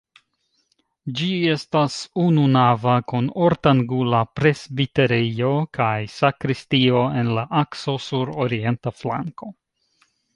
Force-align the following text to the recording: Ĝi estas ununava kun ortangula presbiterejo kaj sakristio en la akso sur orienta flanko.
Ĝi 1.17 1.25
estas 1.55 1.97
ununava 2.21 2.95
kun 3.13 3.27
ortangula 3.47 4.21
presbiterejo 4.39 5.51
kaj 5.79 5.93
sakristio 6.17 7.03
en 7.21 7.29
la 7.41 7.45
akso 7.61 7.95
sur 8.07 8.33
orienta 8.47 8.95
flanko. 9.03 9.51